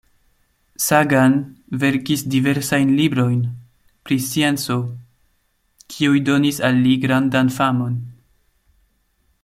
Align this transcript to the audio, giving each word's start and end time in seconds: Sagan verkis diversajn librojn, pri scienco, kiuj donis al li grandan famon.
Sagan 0.85 1.33
verkis 1.81 2.23
diversajn 2.33 2.89
librojn, 2.99 3.43
pri 4.07 4.17
scienco, 4.29 4.79
kiuj 5.93 6.25
donis 6.31 6.63
al 6.71 6.83
li 6.87 6.97
grandan 7.05 7.53
famon. 7.61 7.95